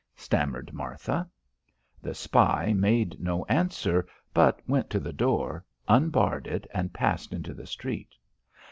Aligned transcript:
stammered 0.15 0.73
Martha. 0.73 1.29
The 2.01 2.15
spy 2.15 2.73
made 2.75 3.19
no 3.19 3.45
answer 3.45 4.07
but 4.33 4.59
went 4.67 4.89
to 4.89 4.99
the 4.99 5.13
door, 5.13 5.63
unbarred 5.87 6.47
it 6.47 6.65
and 6.73 6.91
passed 6.91 7.33
into 7.33 7.53
the 7.53 7.67
street. 7.67 8.15